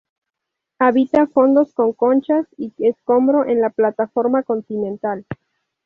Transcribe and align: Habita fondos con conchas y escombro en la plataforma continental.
Habita 0.79 1.27
fondos 1.27 1.75
con 1.75 1.93
conchas 1.93 2.47
y 2.57 2.73
escombro 2.79 3.45
en 3.45 3.61
la 3.61 3.69
plataforma 3.69 4.41
continental. 4.41 5.27